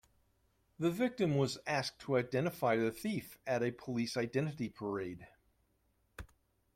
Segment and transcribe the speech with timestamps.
[0.79, 5.27] The victim was asked to identify the thief at a police identity parade